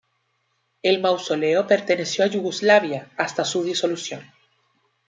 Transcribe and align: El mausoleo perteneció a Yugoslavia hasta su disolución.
El 0.81 0.99
mausoleo 0.99 1.67
perteneció 1.67 2.23
a 2.25 2.27
Yugoslavia 2.27 3.11
hasta 3.17 3.45
su 3.45 3.63
disolución. 3.63 4.23